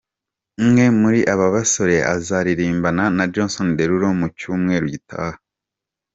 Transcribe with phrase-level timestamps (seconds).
[0.61, 5.37] Umwe muri aba basore azaririmbana na Jason Daerulo mu cyumweru gitaha.